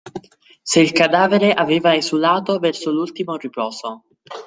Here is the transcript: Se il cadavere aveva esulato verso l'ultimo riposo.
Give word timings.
Se 0.63 0.79
il 0.79 0.93
cadavere 0.93 1.53
aveva 1.53 1.93
esulato 1.95 2.57
verso 2.57 2.89
l'ultimo 2.89 3.37
riposo. 3.37 4.05